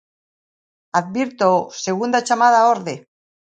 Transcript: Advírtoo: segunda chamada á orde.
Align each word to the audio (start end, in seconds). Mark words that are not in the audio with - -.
Advírtoo: 0.99 1.59
segunda 1.85 2.25
chamada 2.27 2.59
á 2.61 2.67
orde. 2.75 2.95